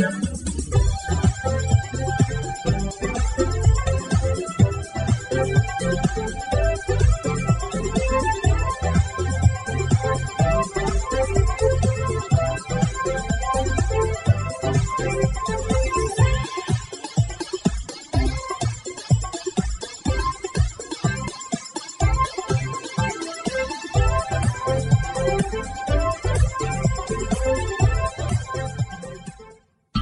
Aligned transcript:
Yeah. 0.00 0.29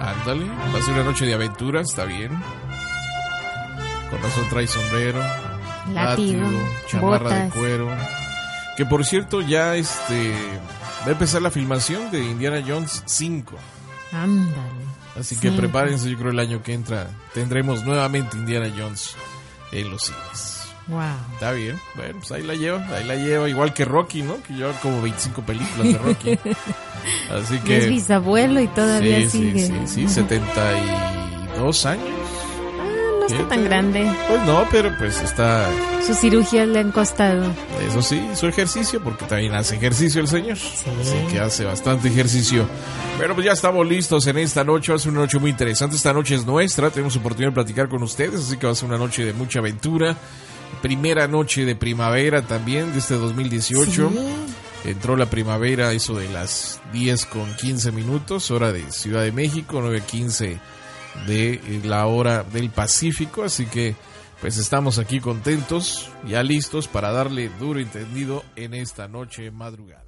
Ándale, 0.00 0.46
va 0.46 0.78
a 0.78 0.82
ser 0.82 0.94
una 0.94 1.04
noche 1.04 1.26
de 1.26 1.34
aventura, 1.34 1.80
está 1.80 2.04
bien. 2.04 2.30
Con 4.10 4.22
razón 4.22 4.48
trae 4.48 4.66
sombrero, 4.66 5.20
látigo, 5.92 6.48
chamarra 6.86 7.44
de 7.44 7.50
cuero. 7.50 7.88
Que 8.76 8.86
por 8.86 9.04
cierto, 9.04 9.40
ya 9.40 9.74
este 9.74 10.32
va 11.02 11.08
a 11.08 11.10
empezar 11.10 11.42
la 11.42 11.50
filmación 11.50 12.10
de 12.10 12.24
Indiana 12.24 12.62
Jones 12.66 13.02
5. 13.06 13.56
Ándale. 14.12 14.88
Así 15.18 15.36
que 15.36 15.50
prepárense, 15.50 16.08
yo 16.10 16.16
creo 16.16 16.30
el 16.30 16.38
año 16.38 16.62
que 16.62 16.74
entra 16.74 17.08
tendremos 17.34 17.84
nuevamente 17.84 18.36
Indiana 18.36 18.72
Jones 18.76 19.16
en 19.72 19.90
los 19.90 20.02
cines. 20.02 20.57
Wow. 20.88 21.02
Está 21.34 21.52
bien. 21.52 21.78
Bueno, 21.96 22.14
pues 22.18 22.32
ahí 22.32 22.42
la 22.42 22.54
lleva, 22.54 22.86
ahí 22.96 23.04
la 23.04 23.14
lleva. 23.14 23.48
Igual 23.48 23.74
que 23.74 23.84
Rocky, 23.84 24.22
¿no? 24.22 24.42
Que 24.42 24.54
lleva 24.54 24.72
como 24.80 25.02
25 25.02 25.42
películas 25.42 25.92
de 25.92 25.98
Rocky. 25.98 26.38
Así 27.30 27.58
que. 27.58 27.78
es 27.78 27.88
bisabuelo 27.88 28.60
y 28.60 28.68
todavía 28.68 29.20
sí, 29.20 29.28
sigue. 29.28 29.66
Sí, 29.66 29.72
sí, 29.86 30.08
sí, 30.08 30.08
72 30.08 31.86
años. 31.86 32.04
Ah, 32.80 33.16
no 33.20 33.26
está 33.26 33.48
tan 33.48 33.64
grande. 33.64 34.10
Pues 34.28 34.42
no, 34.46 34.66
pero 34.70 34.90
pues 34.96 35.20
está. 35.20 35.68
Sus 36.06 36.16
cirugías 36.16 36.66
le 36.66 36.78
han 36.78 36.90
costado. 36.90 37.44
Eso 37.86 38.00
sí, 38.00 38.26
su 38.34 38.46
ejercicio, 38.46 39.02
porque 39.04 39.26
también 39.26 39.54
hace 39.54 39.76
ejercicio 39.76 40.22
el 40.22 40.28
señor. 40.28 40.56
Sí. 40.56 40.86
Así 41.02 41.16
que 41.30 41.38
hace 41.38 41.64
bastante 41.66 42.08
ejercicio. 42.08 42.66
Bueno, 43.18 43.34
pues 43.34 43.44
ya 43.44 43.52
estamos 43.52 43.86
listos 43.86 44.26
en 44.26 44.38
esta 44.38 44.64
noche. 44.64 44.92
Va 44.92 44.96
a 44.96 44.98
ser 44.98 45.12
una 45.12 45.20
noche 45.20 45.38
muy 45.38 45.50
interesante. 45.50 45.96
Esta 45.96 46.14
noche 46.14 46.34
es 46.34 46.46
nuestra. 46.46 46.88
Tenemos 46.88 47.14
oportunidad 47.16 47.50
de 47.50 47.54
platicar 47.54 47.90
con 47.90 48.02
ustedes. 48.02 48.40
Así 48.40 48.56
que 48.56 48.66
va 48.66 48.72
a 48.72 48.74
ser 48.74 48.88
una 48.88 48.96
noche 48.96 49.26
de 49.26 49.34
mucha 49.34 49.58
aventura 49.58 50.16
primera 50.82 51.28
noche 51.28 51.64
de 51.64 51.74
primavera 51.74 52.42
también 52.42 52.92
de 52.92 52.98
este 52.98 53.14
2018. 53.14 54.10
Sí. 54.10 54.18
Entró 54.84 55.16
la 55.16 55.26
primavera, 55.26 55.92
eso 55.92 56.14
de 56.16 56.28
las 56.28 56.80
10 56.92 57.26
con 57.26 57.54
15 57.56 57.92
minutos, 57.92 58.50
hora 58.50 58.72
de 58.72 58.90
Ciudad 58.92 59.22
de 59.22 59.32
México, 59.32 59.80
9.15 59.80 60.58
de 61.26 61.80
la 61.84 62.06
hora 62.06 62.44
del 62.44 62.70
Pacífico. 62.70 63.42
Así 63.42 63.66
que, 63.66 63.96
pues 64.40 64.56
estamos 64.56 64.98
aquí 64.98 65.20
contentos, 65.20 66.10
ya 66.26 66.42
listos 66.42 66.86
para 66.86 67.10
darle 67.10 67.50
duro 67.58 67.80
entendido 67.80 68.44
en 68.56 68.74
esta 68.74 69.08
noche 69.08 69.50
madrugada. 69.50 70.04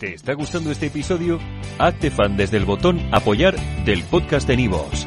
¿Te 0.00 0.14
está 0.14 0.34
gustando 0.34 0.72
este 0.72 0.86
episodio? 0.86 1.38
Hazte 1.78 2.10
fan 2.10 2.36
desde 2.36 2.56
el 2.56 2.64
botón 2.64 3.00
Apoyar 3.12 3.56
del 3.84 4.02
podcast 4.02 4.48
de 4.48 4.56
Nivos. 4.56 5.06